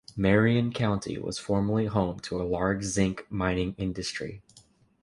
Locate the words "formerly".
1.37-1.85